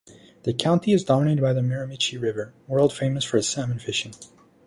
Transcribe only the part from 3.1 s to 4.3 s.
for its salmon fishing.